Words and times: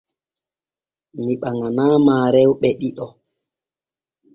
Mi 1.23 1.33
ɓaŋanaama 1.41 2.13
rewɓe 2.33 2.69
ɗiɗo. 2.79 3.07